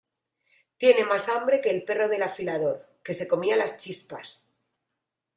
[0.79, 4.47] Tiene más hambre que el perro del afilador, que se comía las chispas